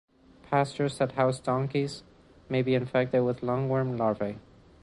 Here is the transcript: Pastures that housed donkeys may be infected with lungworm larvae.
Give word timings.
Pastures 0.49 0.97
that 0.97 1.11
housed 1.11 1.43
donkeys 1.43 2.01
may 2.49 2.63
be 2.63 2.73
infected 2.73 3.23
with 3.23 3.41
lungworm 3.41 3.99
larvae. 3.99 4.39